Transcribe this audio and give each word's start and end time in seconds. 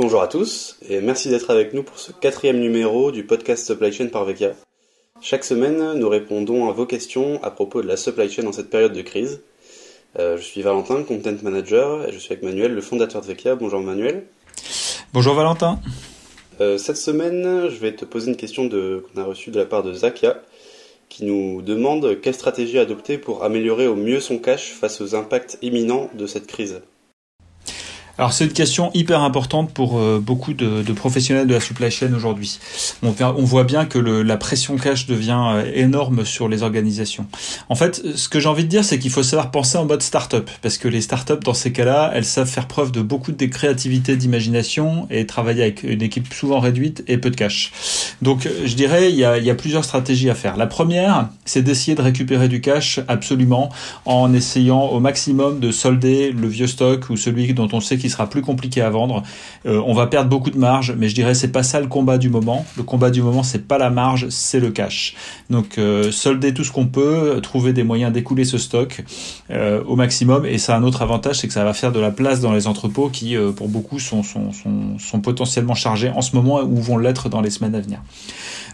Bonjour 0.00 0.22
à 0.22 0.28
tous 0.28 0.76
et 0.88 1.00
merci 1.00 1.28
d'être 1.28 1.50
avec 1.50 1.74
nous 1.74 1.82
pour 1.82 1.98
ce 1.98 2.12
quatrième 2.12 2.60
numéro 2.60 3.10
du 3.10 3.24
podcast 3.24 3.66
Supply 3.66 3.92
Chain 3.92 4.06
par 4.06 4.24
Vecchia. 4.24 4.52
Chaque 5.20 5.42
semaine, 5.42 5.94
nous 5.94 6.08
répondons 6.08 6.68
à 6.68 6.72
vos 6.72 6.86
questions 6.86 7.42
à 7.42 7.50
propos 7.50 7.82
de 7.82 7.88
la 7.88 7.96
supply 7.96 8.30
chain 8.30 8.44
dans 8.44 8.52
cette 8.52 8.70
période 8.70 8.92
de 8.92 9.02
crise. 9.02 9.40
Euh, 10.16 10.36
je 10.36 10.42
suis 10.44 10.62
Valentin, 10.62 11.02
Content 11.02 11.34
Manager, 11.42 12.08
et 12.08 12.12
je 12.12 12.18
suis 12.18 12.32
avec 12.32 12.44
Manuel, 12.44 12.74
le 12.74 12.80
fondateur 12.80 13.22
de 13.22 13.26
Vecchia. 13.26 13.56
Bonjour 13.56 13.80
Manuel. 13.80 14.24
Bonjour 15.12 15.34
Valentin. 15.34 15.80
Euh, 16.60 16.78
cette 16.78 16.96
semaine, 16.96 17.68
je 17.68 17.76
vais 17.80 17.92
te 17.92 18.04
poser 18.04 18.30
une 18.30 18.36
question 18.36 18.68
qu'on 18.68 19.20
a 19.20 19.24
reçue 19.24 19.50
de 19.50 19.58
la 19.58 19.66
part 19.66 19.82
de 19.82 19.92
Zakia, 19.92 20.40
qui 21.08 21.24
nous 21.24 21.60
demande 21.60 22.20
quelle 22.20 22.34
stratégie 22.34 22.78
adopter 22.78 23.18
pour 23.18 23.42
améliorer 23.42 23.88
au 23.88 23.96
mieux 23.96 24.20
son 24.20 24.38
cash 24.38 24.74
face 24.74 25.00
aux 25.00 25.16
impacts 25.16 25.58
imminents 25.60 26.08
de 26.14 26.28
cette 26.28 26.46
crise. 26.46 26.82
Alors 28.18 28.32
c'est 28.32 28.46
une 28.46 28.52
question 28.52 28.90
hyper 28.94 29.22
importante 29.22 29.72
pour 29.72 29.96
euh, 29.96 30.20
beaucoup 30.20 30.52
de, 30.52 30.82
professionnels 30.92 31.46
de 31.46 31.54
la 31.54 31.60
supply 31.60 31.88
chain 31.88 32.12
aujourd'hui. 32.12 32.58
On, 33.04 33.44
voit 33.44 33.62
bien 33.62 33.84
que 33.84 33.98
la 34.00 34.36
pression 34.36 34.76
cash 34.76 35.06
devient 35.06 35.40
euh, 35.52 35.70
énorme 35.72 36.24
sur 36.24 36.48
les 36.48 36.64
organisations. 36.64 37.26
En 37.68 37.76
fait, 37.76 38.02
ce 38.16 38.28
que 38.28 38.40
j'ai 38.40 38.48
envie 38.48 38.64
de 38.64 38.68
dire, 38.68 38.84
c'est 38.84 38.98
qu'il 38.98 39.12
faut 39.12 39.22
savoir 39.22 39.52
penser 39.52 39.78
en 39.78 39.84
mode 39.84 40.02
start-up, 40.02 40.50
parce 40.62 40.78
que 40.78 40.88
les 40.88 41.00
start-up 41.00 41.44
dans 41.44 41.54
ces 41.54 41.70
cas-là, 41.70 42.10
elles 42.12 42.24
savent 42.24 42.48
faire 42.48 42.66
preuve 42.66 42.90
de 42.90 43.02
beaucoup 43.02 43.30
de 43.30 43.46
créativité, 43.46 44.16
d'imagination 44.16 45.06
et 45.10 45.24
travailler 45.24 45.62
avec 45.62 45.84
une 45.84 46.02
équipe 46.02 46.34
souvent 46.34 46.58
réduite 46.58 47.04
et 47.06 47.18
peu 47.18 47.30
de 47.30 47.36
cash. 47.36 47.70
Donc 48.20 48.48
je 48.64 48.74
dirais, 48.74 49.12
il 49.12 49.16
y 49.16 49.24
a, 49.24 49.38
il 49.38 49.44
y 49.44 49.50
a 49.50 49.54
plusieurs 49.54 49.84
stratégies 49.84 50.28
à 50.28 50.34
faire. 50.34 50.56
La 50.56 50.66
première, 50.66 51.28
c'est 51.44 51.62
d'essayer 51.62 51.94
de 51.94 52.02
récupérer 52.02 52.48
du 52.48 52.60
cash 52.60 52.98
absolument 53.06 53.70
en 54.06 54.34
essayant 54.34 54.86
au 54.86 54.98
maximum 54.98 55.60
de 55.60 55.70
solder 55.70 56.32
le 56.32 56.48
vieux 56.48 56.66
stock 56.66 57.10
ou 57.10 57.16
celui 57.16 57.54
dont 57.54 57.68
on 57.72 57.80
sait 57.80 57.96
qu'il 57.96 58.07
sera 58.10 58.28
plus 58.28 58.42
compliqué 58.42 58.80
à 58.80 58.90
vendre. 58.90 59.22
Euh, 59.66 59.82
on 59.86 59.94
va 59.94 60.06
perdre 60.06 60.28
beaucoup 60.28 60.50
de 60.50 60.58
marge, 60.58 60.94
mais 60.96 61.08
je 61.08 61.14
dirais 61.14 61.34
c'est 61.34 61.52
pas 61.52 61.62
ça 61.62 61.80
le 61.80 61.86
combat 61.86 62.18
du 62.18 62.28
moment. 62.28 62.64
Le 62.76 62.82
combat 62.82 63.10
du 63.10 63.22
moment 63.22 63.42
c'est 63.42 63.66
pas 63.66 63.78
la 63.78 63.90
marge, 63.90 64.28
c'est 64.30 64.60
le 64.60 64.70
cash. 64.70 65.14
Donc 65.50 65.78
euh, 65.78 66.10
solder 66.10 66.54
tout 66.54 66.64
ce 66.64 66.72
qu'on 66.72 66.86
peut, 66.86 67.40
trouver 67.42 67.72
des 67.72 67.84
moyens 67.84 68.12
d'écouler 68.12 68.44
ce 68.44 68.58
stock 68.58 69.04
euh, 69.50 69.82
au 69.84 69.96
maximum. 69.96 70.46
Et 70.46 70.58
ça 70.58 70.74
a 70.74 70.78
un 70.78 70.82
autre 70.82 71.02
avantage, 71.02 71.40
c'est 71.40 71.48
que 71.48 71.54
ça 71.54 71.64
va 71.64 71.72
faire 71.72 71.92
de 71.92 72.00
la 72.00 72.10
place 72.10 72.40
dans 72.40 72.52
les 72.52 72.66
entrepôts 72.66 73.08
qui 73.08 73.36
pour 73.56 73.68
beaucoup 73.68 73.98
sont, 73.98 74.22
sont, 74.22 74.52
sont, 74.52 74.98
sont 74.98 75.20
potentiellement 75.20 75.74
chargés 75.74 76.10
en 76.10 76.22
ce 76.22 76.34
moment 76.34 76.60
ou 76.62 76.76
vont 76.76 76.98
l'être 76.98 77.28
dans 77.28 77.40
les 77.40 77.50
semaines 77.50 77.74
à 77.74 77.80
venir. 77.80 78.00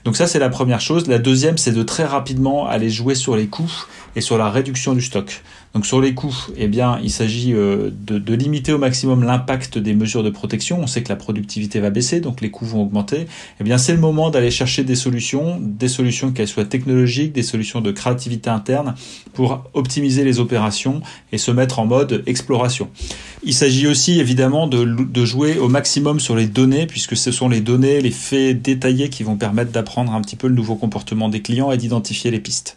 Donc 0.05 0.17
ça 0.17 0.27
c'est 0.27 0.39
la 0.39 0.51
première 0.51 0.81
chose. 0.81 1.07
La 1.09 1.19
deuxième 1.19 1.59
c'est 1.59 1.73
de 1.73 1.83
très 1.83 2.05
rapidement 2.05 2.67
aller 2.67 2.91
jouer 2.91 3.15
sur 3.15 3.37
les 3.37 3.47
coûts 3.47 3.87
et 4.17 4.21
sur 4.21 4.39
la 4.39 4.51
réduction 4.51 4.95
du 4.95 5.01
stock. 5.01 5.43
Donc 5.75 5.87
sur 5.87 6.01
les 6.01 6.15
coûts, 6.15 6.47
eh 6.57 6.69
bien, 6.69 7.01
il 7.03 7.11
s'agit 7.11 7.53
euh, 7.53 7.91
de, 7.93 8.35
limiter 8.35 8.73
au 8.73 8.79
maximum 8.79 9.25
l'impact 9.25 9.77
des 9.77 9.93
mesures 9.93 10.23
de 10.23 10.31
protection. 10.31 10.79
On 10.81 10.87
sait 10.87 11.03
que 11.03 11.09
la 11.09 11.17
productivité 11.17 11.81
va 11.81 11.91
baisser, 11.91 12.21
donc 12.21 12.41
les 12.41 12.51
coûts 12.51 12.65
vont 12.65 12.83
augmenter. 12.83 13.27
Eh 13.61 13.65
bien, 13.65 13.77
c'est 13.77 13.93
le 13.93 13.99
moment 13.99 14.31
d'aller 14.31 14.53
chercher 14.53 14.85
des 14.85 14.95
solutions, 14.95 15.59
des 15.61 15.89
solutions 15.89 16.31
qu'elles 16.31 16.47
soient 16.47 16.65
technologiques, 16.65 17.33
des 17.33 17.43
solutions 17.43 17.81
de 17.81 17.91
créativité 17.91 18.51
interne 18.51 18.95
pour 19.33 19.65
optimiser 19.75 20.23
les 20.23 20.39
opérations 20.39 21.03
et 21.33 21.39
se 21.39 21.51
mettre 21.51 21.81
en 21.81 21.87
mode 21.87 22.23
exploration. 22.27 22.89
Il 23.43 23.53
s'agit 23.53 23.89
aussi 23.89 24.21
évidemment 24.21 24.69
de, 24.69 24.85
de 24.85 25.25
jouer 25.25 25.59
au 25.59 25.69
maximum 25.69 26.21
sur 26.21 26.37
les 26.37 26.47
données, 26.47 26.87
puisque 26.87 27.17
ce 27.17 27.33
sont 27.33 27.49
les 27.49 27.61
données, 27.61 28.01
les 28.01 28.13
faits 28.13 28.63
détaillés 28.63 29.09
qui 29.09 29.25
vont 29.25 29.37
permettre 29.37 29.73
d'apprendre 29.73 30.13
un 30.13 30.21
petit 30.21 30.37
peu 30.37 30.47
le 30.47 30.55
nouveau 30.55 30.77
comportement 30.77 31.29
des 31.29 31.43
clients 31.43 31.73
et 31.73 31.77
d'identifier 31.77 32.31
les 32.31 32.41
pistes. 32.41 32.77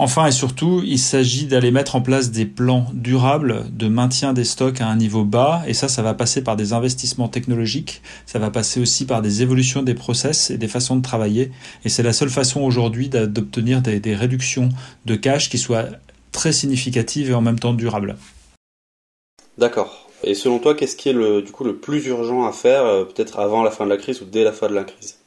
Enfin 0.00 0.26
et 0.26 0.30
surtout, 0.30 0.80
il 0.84 1.00
s'agit 1.00 1.46
d'aller 1.46 1.72
mettre 1.72 1.96
en 1.96 2.00
place 2.00 2.30
des 2.30 2.46
plans 2.46 2.86
durables 2.92 3.64
de 3.72 3.88
maintien 3.88 4.32
des 4.32 4.44
stocks 4.44 4.80
à 4.80 4.86
un 4.86 4.94
niveau 4.94 5.24
bas. 5.24 5.64
Et 5.66 5.74
ça, 5.74 5.88
ça 5.88 6.02
va 6.02 6.14
passer 6.14 6.44
par 6.44 6.54
des 6.54 6.72
investissements 6.72 7.26
technologiques. 7.26 8.00
Ça 8.24 8.38
va 8.38 8.50
passer 8.50 8.80
aussi 8.80 9.06
par 9.06 9.22
des 9.22 9.42
évolutions 9.42 9.82
des 9.82 9.94
process 9.94 10.50
et 10.50 10.56
des 10.56 10.68
façons 10.68 10.94
de 10.94 11.02
travailler. 11.02 11.50
Et 11.84 11.88
c'est 11.88 12.04
la 12.04 12.12
seule 12.12 12.30
façon 12.30 12.60
aujourd'hui 12.60 13.08
d'obtenir 13.08 13.82
des, 13.82 14.14
réductions 14.14 14.68
de 15.04 15.16
cash 15.16 15.50
qui 15.50 15.58
soient 15.58 15.86
très 16.30 16.52
significatives 16.52 17.30
et 17.30 17.34
en 17.34 17.40
même 17.40 17.58
temps 17.58 17.74
durables. 17.74 18.16
D'accord. 19.58 20.08
Et 20.22 20.34
selon 20.34 20.60
toi, 20.60 20.76
qu'est-ce 20.76 20.94
qui 20.94 21.08
est 21.08 21.12
le, 21.12 21.42
du 21.42 21.50
coup 21.50 21.64
le 21.64 21.76
plus 21.76 22.06
urgent 22.06 22.46
à 22.46 22.52
faire, 22.52 22.84
euh, 22.84 23.04
peut-être 23.04 23.40
avant 23.40 23.64
la 23.64 23.72
fin 23.72 23.84
de 23.84 23.90
la 23.90 23.96
crise 23.96 24.20
ou 24.20 24.24
dès 24.24 24.44
la 24.44 24.52
fin 24.52 24.68
de 24.68 24.74
la 24.74 24.84
crise? 24.84 25.17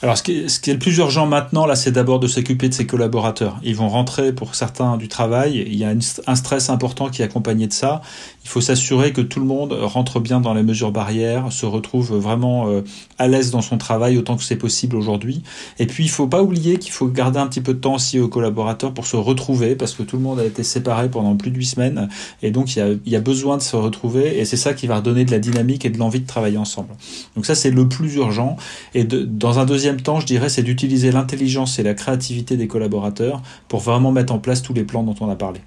Alors, 0.00 0.16
ce 0.16 0.22
qui, 0.22 0.32
est, 0.32 0.48
ce 0.48 0.60
qui 0.60 0.70
est 0.70 0.74
le 0.74 0.78
plus 0.78 0.96
urgent 0.98 1.26
maintenant, 1.26 1.66
là, 1.66 1.74
c'est 1.74 1.90
d'abord 1.90 2.20
de 2.20 2.28
s'occuper 2.28 2.68
de 2.68 2.74
ses 2.74 2.86
collaborateurs. 2.86 3.58
Ils 3.64 3.74
vont 3.74 3.88
rentrer 3.88 4.32
pour 4.32 4.54
certains 4.54 4.96
du 4.96 5.08
travail. 5.08 5.64
Il 5.66 5.74
y 5.74 5.84
a 5.84 5.88
un 5.88 6.34
stress 6.36 6.70
important 6.70 7.08
qui 7.08 7.22
est 7.22 7.24
accompagné 7.24 7.66
de 7.66 7.72
ça. 7.72 8.00
Il 8.44 8.48
faut 8.48 8.60
s'assurer 8.60 9.12
que 9.12 9.20
tout 9.20 9.40
le 9.40 9.46
monde 9.46 9.72
rentre 9.72 10.20
bien 10.20 10.40
dans 10.40 10.54
les 10.54 10.62
mesures 10.62 10.92
barrières, 10.92 11.52
se 11.52 11.66
retrouve 11.66 12.16
vraiment 12.16 12.68
euh, 12.68 12.82
à 13.18 13.26
l'aise 13.26 13.50
dans 13.50 13.60
son 13.60 13.76
travail 13.76 14.16
autant 14.18 14.36
que 14.36 14.44
c'est 14.44 14.56
possible 14.56 14.94
aujourd'hui. 14.94 15.42
Et 15.80 15.86
puis, 15.86 16.04
il 16.04 16.10
faut 16.10 16.28
pas 16.28 16.42
oublier 16.42 16.78
qu'il 16.78 16.92
faut 16.92 17.08
garder 17.08 17.40
un 17.40 17.48
petit 17.48 17.60
peu 17.60 17.74
de 17.74 17.80
temps 17.80 17.94
aussi 17.94 18.20
aux 18.20 18.28
collaborateurs 18.28 18.94
pour 18.94 19.06
se 19.06 19.16
retrouver 19.16 19.74
parce 19.74 19.94
que 19.94 20.04
tout 20.04 20.16
le 20.16 20.22
monde 20.22 20.38
a 20.38 20.44
été 20.44 20.62
séparé 20.62 21.08
pendant 21.08 21.34
plus 21.34 21.50
de 21.50 21.56
huit 21.56 21.66
semaines. 21.66 22.08
Et 22.42 22.52
donc, 22.52 22.76
il 22.76 22.78
y 22.78 22.82
a, 22.82 22.88
il 22.88 23.12
y 23.12 23.16
a 23.16 23.20
besoin 23.20 23.56
de 23.56 23.62
se 23.62 23.74
retrouver 23.74 24.38
et 24.38 24.44
c'est 24.44 24.56
ça 24.56 24.74
qui 24.74 24.86
va 24.86 24.98
redonner 24.98 25.24
de 25.24 25.32
la 25.32 25.40
dynamique 25.40 25.84
et 25.84 25.90
de 25.90 25.98
l'envie 25.98 26.20
de 26.20 26.26
travailler 26.26 26.58
ensemble. 26.58 26.90
Donc 27.34 27.46
ça, 27.46 27.56
c'est 27.56 27.72
le 27.72 27.88
plus 27.88 28.14
urgent. 28.14 28.56
Et 28.94 29.02
de, 29.02 29.22
dans 29.22 29.58
un 29.58 29.66
deuxième 29.66 29.87
temps, 29.96 30.20
je 30.20 30.26
dirais, 30.26 30.48
c'est 30.48 30.62
d'utiliser 30.62 31.10
l'intelligence 31.10 31.78
et 31.78 31.82
la 31.82 31.94
créativité 31.94 32.56
des 32.56 32.68
collaborateurs 32.68 33.42
pour 33.68 33.80
vraiment 33.80 34.12
mettre 34.12 34.32
en 34.32 34.38
place 34.38 34.62
tous 34.62 34.74
les 34.74 34.84
plans 34.84 35.02
dont 35.02 35.14
on 35.20 35.30
a 35.30 35.36
parlé. 35.36 35.60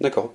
D'accord. 0.00 0.34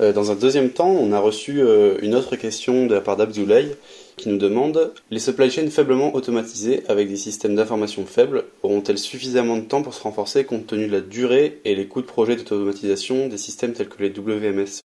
Euh, 0.00 0.12
dans 0.12 0.30
un 0.30 0.34
deuxième 0.34 0.70
temps, 0.70 0.88
on 0.88 1.12
a 1.12 1.20
reçu 1.20 1.60
euh, 1.60 1.98
une 2.02 2.14
autre 2.14 2.36
question 2.36 2.86
de 2.86 2.94
la 2.94 3.00
part 3.00 3.16
d'Abdoulaye 3.16 3.76
qui 4.16 4.28
nous 4.28 4.38
demande 4.38 4.92
Les 5.10 5.18
supply 5.18 5.50
chains 5.50 5.70
faiblement 5.70 6.14
automatisées 6.14 6.82
avec 6.88 7.08
des 7.08 7.16
systèmes 7.16 7.54
d'information 7.54 8.04
faibles 8.04 8.44
auront-elles 8.62 8.98
suffisamment 8.98 9.56
de 9.56 9.62
temps 9.62 9.82
pour 9.82 9.94
se 9.94 10.02
renforcer 10.02 10.44
compte 10.44 10.66
tenu 10.66 10.86
de 10.86 10.92
la 10.92 11.00
durée 11.00 11.60
et 11.64 11.74
les 11.74 11.86
coûts 11.86 12.02
de 12.02 12.06
projet 12.06 12.36
d'automatisation 12.36 13.28
des 13.28 13.38
systèmes 13.38 13.72
tels 13.72 13.88
que 13.88 14.02
les 14.02 14.10
WMS 14.10 14.81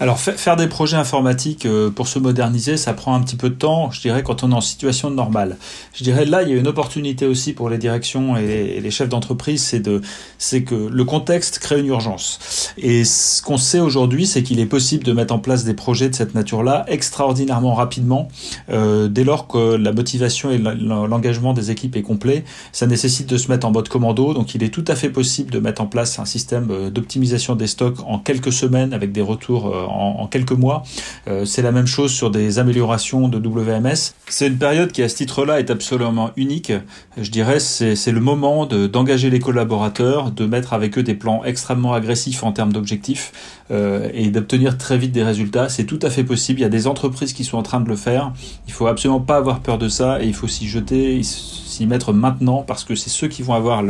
alors 0.00 0.18
faire 0.18 0.56
des 0.56 0.66
projets 0.66 0.96
informatiques 0.96 1.66
euh, 1.66 1.88
pour 1.88 2.08
se 2.08 2.18
moderniser, 2.18 2.76
ça 2.76 2.94
prend 2.94 3.14
un 3.14 3.20
petit 3.20 3.36
peu 3.36 3.48
de 3.48 3.54
temps, 3.54 3.92
je 3.92 4.00
dirais, 4.00 4.24
quand 4.24 4.42
on 4.42 4.50
est 4.50 4.54
en 4.54 4.60
situation 4.60 5.08
normale. 5.08 5.56
Je 5.92 6.02
dirais 6.02 6.24
là, 6.24 6.42
il 6.42 6.48
y 6.48 6.52
a 6.52 6.56
une 6.56 6.66
opportunité 6.66 7.26
aussi 7.26 7.52
pour 7.52 7.70
les 7.70 7.78
directions 7.78 8.36
et 8.36 8.80
les, 8.80 8.90
chefs 8.90 9.08
d'entreprise, 9.08 9.62
c'est 9.62 9.78
de, 9.78 10.02
c'est 10.38 10.64
que 10.64 10.74
le 10.74 11.04
contexte 11.04 11.60
crée 11.60 11.78
une 11.78 11.86
urgence. 11.86 12.72
Et 12.76 13.04
ce 13.04 13.40
qu'on 13.40 13.56
sait 13.56 13.78
aujourd'hui, 13.78 14.26
c'est 14.26 14.42
qu'il 14.42 14.58
est 14.58 14.66
possible 14.66 15.04
de 15.04 15.12
mettre 15.12 15.32
en 15.32 15.38
place 15.38 15.62
des 15.62 15.74
projets 15.74 16.08
de 16.08 16.14
cette 16.14 16.34
nature-là 16.34 16.84
extraordinairement 16.88 17.74
rapidement, 17.74 18.28
euh, 18.70 19.06
dès 19.06 19.22
lors 19.22 19.46
que 19.46 19.76
la 19.76 19.92
motivation 19.92 20.50
et 20.50 20.58
l'engagement 20.58 21.52
des 21.52 21.70
équipes 21.70 21.94
est 21.94 22.02
complet. 22.02 22.44
Ça 22.72 22.88
nécessite 22.88 23.28
de 23.28 23.38
se 23.38 23.48
mettre 23.48 23.64
en 23.64 23.70
mode 23.70 23.88
commando, 23.88 24.34
donc 24.34 24.56
il 24.56 24.64
est 24.64 24.70
tout 24.70 24.84
à 24.88 24.96
fait 24.96 25.10
possible 25.10 25.52
de 25.52 25.60
mettre 25.60 25.82
en 25.82 25.86
place 25.86 26.18
un 26.18 26.24
système 26.24 26.68
euh, 26.72 26.90
d'optimisation 26.90 27.54
des 27.54 27.68
stocks 27.68 28.00
en 28.06 28.18
quelques 28.18 28.52
semaines 28.52 28.92
avec 28.92 29.12
des 29.12 29.22
retours 29.22 29.72
en, 29.88 30.26
quelques 30.26 30.52
mois. 30.52 30.82
Euh, 31.28 31.44
c'est 31.44 31.62
la 31.62 31.72
même 31.72 31.86
chose 31.86 32.12
sur 32.12 32.30
des 32.30 32.58
améliorations 32.58 33.28
de 33.28 33.38
WMS. 33.38 34.14
C'est 34.28 34.48
une 34.48 34.58
période 34.58 34.92
qui, 34.92 35.02
à 35.02 35.08
ce 35.08 35.16
titre-là, 35.16 35.60
est 35.60 35.70
absolument 35.70 36.30
unique. 36.36 36.72
Je 37.16 37.30
dirais, 37.30 37.60
c'est 37.60 38.12
le 38.12 38.20
moment 38.20 38.66
d'engager 38.66 39.30
les 39.30 39.40
collaborateurs, 39.40 40.30
de 40.30 40.46
mettre 40.46 40.72
avec 40.72 40.98
eux 40.98 41.02
des 41.02 41.14
plans 41.14 41.44
extrêmement 41.44 41.94
agressifs 41.94 42.42
en 42.42 42.52
termes 42.52 42.72
d'objectifs 42.72 43.32
euh, 43.70 44.10
et 44.12 44.28
d'obtenir 44.28 44.76
très 44.76 44.98
vite 44.98 45.12
des 45.12 45.22
résultats. 45.22 45.68
C'est 45.68 45.84
tout 45.84 45.98
à 46.02 46.10
fait 46.10 46.24
possible. 46.24 46.60
Il 46.60 46.62
y 46.62 46.66
a 46.66 46.70
des 46.70 46.86
entreprises 46.86 47.32
qui 47.32 47.44
sont 47.44 47.56
en 47.56 47.62
train 47.62 47.80
de 47.80 47.88
le 47.88 47.96
faire. 47.96 48.32
Il 48.66 48.72
faut 48.72 48.86
absolument 48.86 49.20
pas 49.20 49.36
avoir 49.36 49.60
peur 49.60 49.78
de 49.78 49.88
ça 49.88 50.22
et 50.22 50.26
il 50.26 50.34
faut 50.34 50.48
s'y 50.48 50.68
jeter, 50.68 51.22
s'y 51.22 51.86
mettre 51.86 52.12
maintenant 52.12 52.62
parce 52.62 52.84
que 52.84 52.94
c'est 52.94 53.10
ceux 53.10 53.28
qui 53.28 53.42
vont 53.42 53.54
avoir 53.54 53.82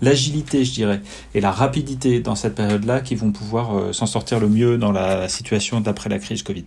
l'agilité, 0.00 0.64
je 0.64 0.72
dirais, 0.72 1.02
et 1.34 1.40
la 1.40 1.52
rapidité 1.52 2.20
dans 2.20 2.34
cette 2.34 2.54
période-là 2.54 3.00
qui 3.00 3.14
vont 3.14 3.30
pouvoir 3.30 3.76
euh, 3.76 3.92
s'en 3.92 4.06
sortir 4.06 4.40
le 4.40 4.48
mieux 4.48 4.78
dans 4.78 4.92
la 4.92 5.28
d'après 5.80 6.08
la 6.10 6.18
crise 6.18 6.42
Covid. 6.42 6.66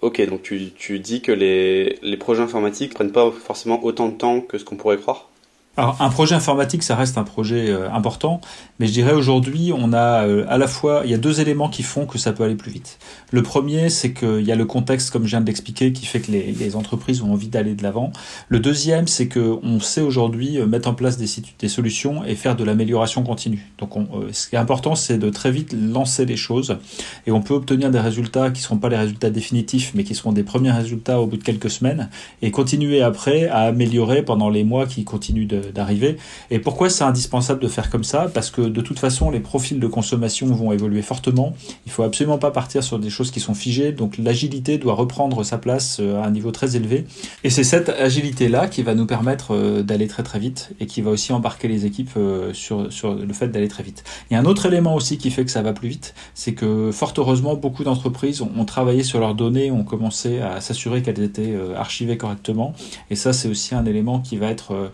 Ok, 0.00 0.20
donc 0.28 0.42
tu, 0.42 0.70
tu 0.76 0.98
dis 0.98 1.22
que 1.22 1.32
les, 1.32 1.98
les 2.02 2.16
projets 2.16 2.42
informatiques 2.42 2.94
prennent 2.94 3.12
pas 3.12 3.30
forcément 3.30 3.82
autant 3.84 4.08
de 4.08 4.14
temps 4.14 4.40
que 4.40 4.58
ce 4.58 4.64
qu'on 4.64 4.76
pourrait 4.76 4.98
croire? 4.98 5.30
Alors 5.76 6.00
un 6.00 6.08
projet 6.08 6.36
informatique, 6.36 6.84
ça 6.84 6.94
reste 6.94 7.18
un 7.18 7.24
projet 7.24 7.68
euh, 7.68 7.90
important, 7.90 8.40
mais 8.78 8.86
je 8.86 8.92
dirais 8.92 9.12
aujourd'hui, 9.12 9.72
on 9.76 9.92
a 9.92 10.24
euh, 10.24 10.46
à 10.48 10.56
la 10.56 10.68
fois, 10.68 11.02
il 11.04 11.10
y 11.10 11.14
a 11.14 11.18
deux 11.18 11.40
éléments 11.40 11.68
qui 11.68 11.82
font 11.82 12.06
que 12.06 12.16
ça 12.16 12.32
peut 12.32 12.44
aller 12.44 12.54
plus 12.54 12.70
vite. 12.70 13.00
Le 13.32 13.42
premier, 13.42 13.90
c'est 13.90 14.12
qu'il 14.12 14.42
y 14.42 14.52
a 14.52 14.54
le 14.54 14.66
contexte, 14.66 15.10
comme 15.10 15.24
je 15.24 15.30
viens 15.30 15.40
de 15.40 15.46
l'expliquer, 15.46 15.92
qui 15.92 16.06
fait 16.06 16.20
que 16.20 16.30
les, 16.30 16.52
les 16.52 16.76
entreprises 16.76 17.22
ont 17.22 17.32
envie 17.32 17.48
d'aller 17.48 17.74
de 17.74 17.82
l'avant. 17.82 18.12
Le 18.48 18.60
deuxième, 18.60 19.08
c'est 19.08 19.26
que 19.26 19.58
on 19.64 19.80
sait 19.80 20.00
aujourd'hui 20.00 20.58
euh, 20.58 20.66
mettre 20.66 20.88
en 20.88 20.94
place 20.94 21.16
des, 21.16 21.26
des, 21.58 21.68
solutions 21.68 22.24
et 22.24 22.36
faire 22.36 22.54
de 22.54 22.62
l'amélioration 22.62 23.24
continue. 23.24 23.72
Donc, 23.78 23.96
on, 23.96 24.06
ce 24.30 24.48
qui 24.48 24.54
est 24.54 24.60
important, 24.60 24.94
c'est 24.94 25.18
de 25.18 25.28
très 25.28 25.50
vite 25.50 25.74
lancer 25.74 26.24
les 26.24 26.36
choses, 26.36 26.78
et 27.26 27.32
on 27.32 27.42
peut 27.42 27.54
obtenir 27.54 27.90
des 27.90 28.00
résultats 28.00 28.52
qui 28.52 28.62
seront 28.62 28.78
pas 28.78 28.90
les 28.90 28.96
résultats 28.96 29.30
définitifs, 29.30 29.90
mais 29.96 30.04
qui 30.04 30.14
seront 30.14 30.32
des 30.32 30.44
premiers 30.44 30.70
résultats 30.70 31.20
au 31.20 31.26
bout 31.26 31.36
de 31.36 31.42
quelques 31.42 31.70
semaines, 31.70 32.10
et 32.42 32.52
continuer 32.52 33.02
après 33.02 33.48
à 33.48 33.62
améliorer 33.62 34.22
pendant 34.22 34.50
les 34.50 34.62
mois 34.62 34.86
qui 34.86 35.02
continuent 35.02 35.48
de 35.48 35.63
d'arriver. 35.72 36.16
Et 36.50 36.58
pourquoi 36.58 36.90
c'est 36.90 37.04
indispensable 37.04 37.60
de 37.60 37.68
faire 37.68 37.90
comme 37.90 38.04
ça? 38.04 38.30
Parce 38.32 38.50
que 38.50 38.62
de 38.62 38.80
toute 38.80 38.98
façon, 38.98 39.30
les 39.30 39.40
profils 39.40 39.78
de 39.78 39.86
consommation 39.86 40.46
vont 40.46 40.72
évoluer 40.72 41.02
fortement. 41.02 41.54
Il 41.86 41.92
faut 41.92 42.02
absolument 42.02 42.38
pas 42.38 42.50
partir 42.50 42.82
sur 42.82 42.98
des 42.98 43.10
choses 43.10 43.30
qui 43.30 43.40
sont 43.40 43.54
figées. 43.54 43.92
Donc 43.92 44.18
l'agilité 44.18 44.78
doit 44.78 44.94
reprendre 44.94 45.44
sa 45.44 45.58
place 45.58 45.98
euh, 46.00 46.20
à 46.20 46.26
un 46.26 46.30
niveau 46.30 46.50
très 46.50 46.76
élevé. 46.76 47.06
Et 47.42 47.50
c'est 47.50 47.64
cette 47.64 47.88
agilité-là 47.88 48.68
qui 48.68 48.82
va 48.82 48.94
nous 48.94 49.06
permettre 49.06 49.54
euh, 49.54 49.82
d'aller 49.82 50.06
très 50.06 50.22
très 50.22 50.38
vite 50.38 50.70
et 50.80 50.86
qui 50.86 51.02
va 51.02 51.10
aussi 51.10 51.32
embarquer 51.32 51.68
les 51.68 51.86
équipes 51.86 52.10
euh, 52.16 52.52
sur, 52.52 52.92
sur 52.92 53.14
le 53.14 53.32
fait 53.32 53.48
d'aller 53.48 53.68
très 53.68 53.82
vite. 53.82 54.04
Il 54.30 54.34
y 54.34 54.36
a 54.36 54.40
un 54.40 54.44
autre 54.44 54.66
élément 54.66 54.94
aussi 54.94 55.18
qui 55.18 55.30
fait 55.30 55.44
que 55.44 55.50
ça 55.50 55.62
va 55.62 55.72
plus 55.72 55.88
vite, 55.88 56.14
c'est 56.34 56.54
que 56.54 56.90
fort 56.92 57.14
heureusement, 57.18 57.54
beaucoup 57.54 57.84
d'entreprises 57.84 58.42
ont, 58.42 58.64
travaillé 58.64 59.02
sur 59.02 59.20
leurs 59.20 59.34
données, 59.34 59.70
ont 59.70 59.84
commencé 59.84 60.40
à 60.40 60.60
s'assurer 60.60 61.02
qu'elles 61.02 61.22
étaient 61.22 61.54
archivées 61.76 62.16
correctement. 62.16 62.72
Et 63.10 63.14
ça, 63.14 63.32
c'est 63.32 63.48
aussi 63.48 63.74
un 63.74 63.84
élément 63.84 64.20
qui 64.20 64.36
va 64.36 64.48
être 64.48 64.90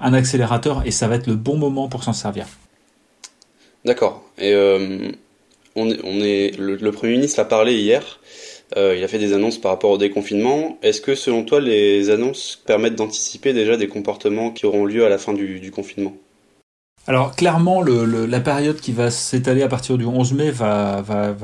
un 0.00 0.09
accélérateur 0.12 0.82
et 0.86 0.90
ça 0.90 1.08
va 1.08 1.16
être 1.16 1.26
le 1.26 1.36
bon 1.36 1.56
moment 1.56 1.88
pour 1.88 2.04
s'en 2.04 2.12
servir. 2.12 2.46
D'accord. 3.84 4.22
Euh, 4.40 5.10
le, 5.76 6.90
Premier 6.90 7.12
ministre 7.12 7.40
a 7.40 7.44
parlé 7.44 7.74
hier. 7.74 8.20
Euh, 8.76 8.94
il 8.96 9.02
a 9.02 9.08
fait 9.08 9.18
des 9.18 9.32
annonces 9.32 9.58
par 9.58 9.72
rapport 9.72 9.90
au 9.90 9.98
déconfinement. 9.98 10.78
Est-ce 10.82 11.00
que 11.00 11.14
selon 11.14 11.44
toi, 11.44 11.60
les 11.60 12.10
annonces 12.10 12.60
permettent 12.66 12.94
d'anticiper 12.94 13.52
déjà 13.52 13.76
des 13.76 13.88
comportements 13.88 14.50
qui 14.50 14.66
auront 14.66 14.84
lieu 14.84 15.04
à 15.04 15.08
la 15.08 15.18
fin 15.18 15.32
du 15.32 15.70
confinement? 15.70 16.14
Alors 17.06 17.34
clairement, 17.34 17.82
la 17.82 18.40
période 18.40 18.76
qui 18.76 18.92
va 18.92 19.10
s'étaler 19.10 19.62
à 19.62 19.68
partir 19.68 19.96
du 19.96 20.04
11 20.04 20.34
mai 20.34 20.50
va, 20.50 21.02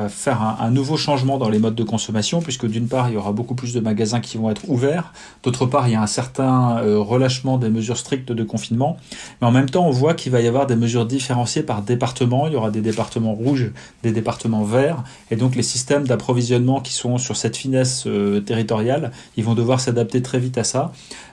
faire 0.09 0.43
un, 0.43 0.59
un, 0.61 0.71
nouveau 0.71 0.99
changement 0.99 1.39
dans 1.39 1.49
les 1.49 1.59
modes 1.59 1.75
de 1.75 1.83
consommation, 1.83 2.43
puisque 2.43 2.67
d'une 2.67 2.89
part, 2.89 3.09
il 3.09 3.15
y 3.15 3.17
aura 3.17 3.33
beaucoup 3.33 3.55
plus 3.55 3.73
de 3.73 3.81
magasins 3.81 4.21
qui 4.21 4.37
vont 4.37 4.51
être 4.51 4.69
ouverts, 4.69 5.15
d'autre 5.43 5.65
part, 5.65 5.89
il 5.89 5.93
y 5.93 5.95
a 5.97 6.03
un 6.03 6.07
certain 6.07 6.79
euh, 6.79 6.99
relâchement 6.99 7.57
des 7.57 7.71
mesures 7.71 7.97
strictes 7.97 8.33
de 8.33 8.45
confinement, 8.45 8.99
mais 9.41 9.47
en 9.49 9.51
même 9.51 9.69
temps, 9.69 9.87
on 9.87 9.91
voit 9.91 10.13
qu'il 10.13 10.31
va 10.31 10.41
y 10.43 10.47
avoir 10.47 10.67
des 10.67 10.77
mesures 10.77 11.07
différenciées 11.07 11.63
par 11.63 11.81
département, 11.81 12.47
il 12.47 12.53
y 12.53 12.57
aura 12.57 12.71
des 12.71 12.83
départements 12.83 13.33
rouges, 13.33 13.73
des 14.03 14.13
départements 14.13 14.63
verts, 14.63 15.03
et 15.31 15.37
donc 15.37 15.57
les 15.57 15.63
systèmes 15.63 16.07
d'approvisionnement 16.07 16.81
qui 16.81 16.93
sont 16.93 17.17
sur 17.17 17.37
cette 17.37 17.57
finesse 17.57 18.05
euh, 18.07 18.41
territoriale, 18.41 19.11
ils 19.39 19.45
vont 19.45 19.55
devoir 19.55 19.81
s'adapter 19.81 20.21
très 20.21 20.39
vite 20.39 20.59
à 20.59 20.65
ça 20.65 20.93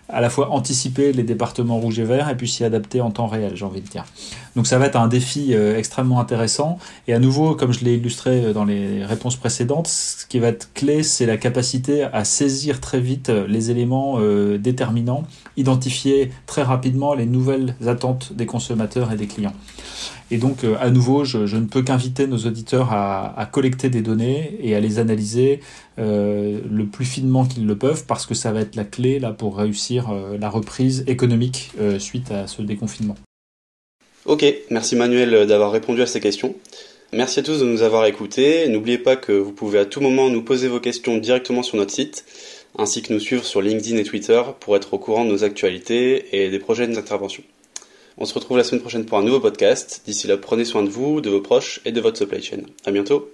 à 0.10 0.22
la 0.22 0.30
fois 0.30 0.52
anticiper 0.52 1.14
les 1.14 1.24
départements 1.24 1.80
rouges 1.80 2.00
et 2.00 2.04
verts 2.04 2.30
et 2.30 2.36
puis 2.36 2.48
s'y 2.48 2.64
adapter 2.64 3.02
en 3.02 3.12
temps 3.12 3.28
réel, 3.28 3.54
j'ai 3.56 3.66
envie 3.66 3.82
de 3.82 3.88
dire. 3.88 4.06
Donc 4.56 4.68
ça 4.68 4.78
va 4.78 4.86
être 4.86 4.96
un 4.96 5.08
défi 5.08 5.54
euh, 5.54 5.78
extrêmement 5.78 6.20
intéressant. 6.20 6.78
Et 7.08 7.14
à 7.14 7.20
nouveau, 7.20 7.56
comme 7.56 7.72
je 7.72 7.84
l'ai 7.84 7.96
illustré 7.96 8.46
euh, 8.46 8.54
dans 8.54 8.66
les 8.66 9.04
réponses 9.06 9.36
précédentes, 9.36 9.88
ce 9.88 10.26
qui 10.26 10.40
va 10.40 10.50
être 10.50 10.72
clé, 10.74 11.04
c'est 11.04 11.26
la 11.26 11.38
capacité 11.38 12.04
à 12.04 12.26
saisir 12.26 12.80
très 12.80 13.00
vite 13.00 13.30
euh, 13.30 13.48
les 13.48 13.72
éléments 13.72 14.20
déterminants, 14.58 15.24
identifier 15.58 16.32
très 16.46 16.64
rapidement 16.64 17.14
les 17.14 17.26
nouvelles 17.26 17.76
attentes 17.86 18.34
des 18.34 18.46
consommateurs 18.46 19.12
et 19.12 19.16
des 19.16 19.28
clients. 19.28 19.54
Et 20.32 20.38
donc, 20.38 20.64
à 20.80 20.90
nouveau, 20.90 21.26
je, 21.26 21.38
ne 21.38 21.66
peux 21.66 21.84
qu'inviter 21.84 22.26
nos 22.26 22.38
auditeurs 22.38 22.92
à, 22.92 23.48
collecter 23.52 23.90
des 23.90 24.02
données 24.02 24.58
et 24.62 24.76
à 24.76 24.80
les 24.80 24.98
analyser 24.98 25.60
euh, 26.00 26.60
le 26.72 26.86
plus 26.86 27.06
finement 27.06 27.46
qu'ils 27.46 27.68
le 27.68 27.78
peuvent, 27.78 28.06
parce 28.08 28.26
que 28.26 28.34
ça 28.34 28.52
va 28.52 28.62
être 28.62 28.76
la 28.76 28.84
clé 28.84 29.20
là 29.20 29.32
pour 29.32 29.58
réussir 29.58 30.10
euh, 30.10 30.38
la 30.40 30.50
reprise 30.50 31.04
économique 31.08 31.72
euh, 31.80 32.00
suite 32.00 32.32
à 32.32 32.48
ce 32.48 32.62
déconfinement. 32.64 33.16
Ok, 34.26 34.46
merci 34.72 34.96
Manuel 34.96 35.46
d'avoir 35.46 35.72
répondu 35.72 36.02
à 36.02 36.08
ces 36.08 36.20
questions. 36.20 36.56
Merci 37.12 37.42
à 37.42 37.44
tous 37.44 37.60
de 37.60 37.66
nous 37.66 37.84
avoir 37.84 38.06
écoutés. 38.06 38.68
N'oubliez 38.70 38.98
pas 38.98 39.16
que 39.16 39.34
vous 39.34 39.52
pouvez 39.52 39.78
à 39.78 39.86
tout 39.86 40.02
moment 40.02 40.30
nous 40.30 40.42
poser 40.42 40.68
vos 40.68 40.80
questions 40.80 41.18
directement 41.18 41.62
sur 41.62 41.78
notre 41.78 41.92
site, 41.92 42.26
ainsi 42.78 43.02
que 43.02 43.14
nous 43.14 43.20
suivre 43.20 43.46
sur 43.46 43.62
LinkedIn 43.62 43.98
et 43.98 44.04
Twitter 44.04 44.42
pour 44.60 44.76
être 44.76 44.94
au 44.94 44.98
courant 44.98 45.26
de 45.26 45.32
nos 45.32 45.44
actualités 45.44 46.44
et 46.44 46.50
des 46.50 46.60
prochaines 46.60 46.98
interventions. 46.98 47.44
On 48.18 48.26
se 48.26 48.34
retrouve 48.34 48.58
la 48.58 48.64
semaine 48.64 48.82
prochaine 48.82 49.06
pour 49.06 49.18
un 49.18 49.24
nouveau 49.24 49.40
podcast. 49.40 50.04
D'ici 50.06 50.28
là, 50.28 50.38
prenez 50.38 50.66
soin 50.66 50.84
de 50.84 50.90
vous, 50.90 51.20
de 51.20 51.30
vos 51.30 51.42
proches 51.42 51.82
et 51.86 51.92
de 51.92 52.00
votre 52.00 52.18
supply 52.18 52.44
chain. 52.44 52.62
À 52.86 52.92
bientôt. 52.92 53.33